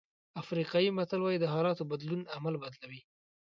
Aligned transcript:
افریقایي 0.41 0.89
متل 0.97 1.19
وایي 1.21 1.37
د 1.41 1.45
حالاتو 1.53 1.87
بدلون 1.91 2.21
عمل 2.35 2.55
بدلوي. 2.63 3.01